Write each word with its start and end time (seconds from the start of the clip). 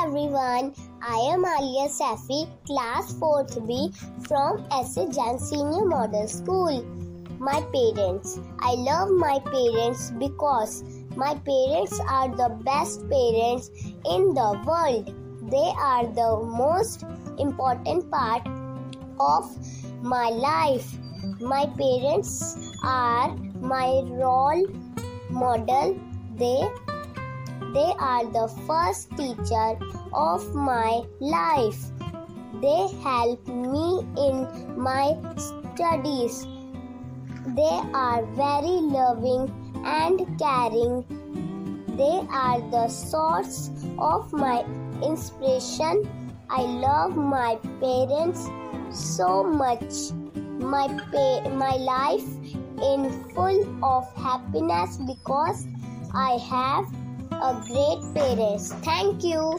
everyone. 0.00 0.72
I 1.02 1.16
am 1.32 1.44
Alia 1.44 1.88
Safi, 1.88 2.48
class 2.66 3.12
4B 3.14 3.92
from 4.28 4.64
S.A. 4.70 5.10
Senior 5.40 5.86
Model 5.86 6.28
School. 6.28 6.84
My 7.40 7.60
parents. 7.74 8.38
I 8.60 8.74
love 8.74 9.10
my 9.10 9.40
parents 9.40 10.12
because 10.20 10.84
my 11.16 11.34
parents 11.34 11.98
are 12.08 12.28
the 12.28 12.50
best 12.62 13.00
parents 13.10 13.70
in 14.06 14.34
the 14.34 14.62
world. 14.64 15.10
They 15.50 15.72
are 15.90 16.06
the 16.06 16.46
most 16.46 17.04
important 17.36 18.08
part 18.08 18.46
of 19.18 19.50
my 20.00 20.28
life. 20.28 20.96
My 21.40 21.66
parents 21.66 22.56
are 22.84 23.34
my 23.58 24.02
role 24.06 24.64
model. 25.28 25.98
They 26.36 26.68
they 27.74 27.92
are 27.98 28.24
the 28.24 28.48
first 28.66 29.10
teacher 29.16 29.78
of 30.12 30.54
my 30.54 31.02
life. 31.20 31.80
They 32.60 32.88
help 33.02 33.46
me 33.46 34.04
in 34.18 34.46
my 34.76 35.16
studies. 35.36 36.46
They 37.56 37.80
are 37.94 38.26
very 38.34 38.78
loving 38.96 39.48
and 39.84 40.38
caring. 40.38 41.04
They 41.96 42.26
are 42.30 42.60
the 42.70 42.88
source 42.88 43.70
of 43.98 44.32
my 44.32 44.64
inspiration. 45.02 46.08
I 46.50 46.62
love 46.62 47.16
my 47.16 47.56
parents 47.80 48.48
so 48.90 49.44
much. 49.44 50.12
My 50.58 50.88
pa- 51.12 51.48
my 51.50 51.76
life 51.76 52.26
in 52.82 53.10
full 53.34 53.84
of 53.84 54.12
happiness 54.16 54.98
because 54.98 55.66
I 56.12 56.32
have 56.50 56.84
a 57.32 57.54
great 57.66 58.02
parents. 58.14 58.72
Thank 58.82 59.24
you. 59.24 59.58